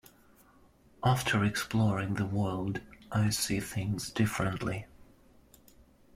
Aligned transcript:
After 1.03 1.43
exploring 1.45 2.15
the 2.15 2.25
world 2.25 2.81
I 3.11 3.29
see 3.29 3.59
things 3.59 4.09
differently. 4.09 4.87